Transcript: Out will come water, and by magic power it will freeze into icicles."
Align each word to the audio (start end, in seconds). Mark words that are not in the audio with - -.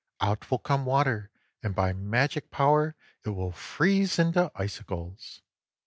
Out 0.19 0.49
will 0.49 0.57
come 0.57 0.83
water, 0.83 1.29
and 1.61 1.75
by 1.75 1.93
magic 1.93 2.49
power 2.49 2.95
it 3.23 3.29
will 3.29 3.51
freeze 3.51 4.17
into 4.17 4.51
icicles." 4.55 5.43